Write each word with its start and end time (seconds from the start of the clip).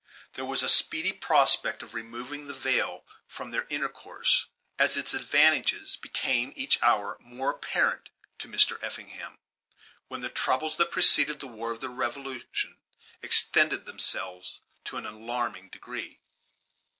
There 0.33 0.45
was 0.45 0.63
a 0.63 0.67
speedy 0.67 1.13
prospect 1.13 1.83
of 1.83 1.93
removing 1.93 2.47
the 2.47 2.55
veil 2.55 3.05
from 3.27 3.51
their 3.51 3.67
intercourse, 3.69 4.47
as 4.79 4.97
its 4.97 5.13
advantages 5.13 5.95
became 5.95 6.53
each 6.55 6.81
hour 6.81 7.17
more 7.19 7.51
apparent 7.51 8.09
to 8.39 8.47
Mr. 8.47 8.81
Effingham, 8.81 9.37
when 10.07 10.21
the 10.21 10.29
troubles 10.29 10.77
that 10.77 10.89
preceded 10.89 11.39
the 11.39 11.45
war 11.45 11.69
of 11.71 11.81
the 11.81 11.89
Revolution 11.89 12.79
extended 13.21 13.85
themselves 13.85 14.59
to 14.85 14.97
an 14.97 15.05
alarming 15.05 15.69
degree. 15.69 16.17